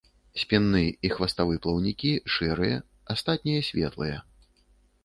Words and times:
Спінны 0.43 0.81
і 1.09 1.11
хваставы 1.17 1.59
плаўнікі 1.65 2.11
шэрыя, 2.37 2.81
астатнія 3.17 3.61
светлыя. 3.71 4.17